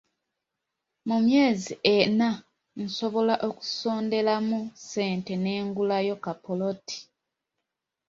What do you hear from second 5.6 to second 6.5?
ngulayo ka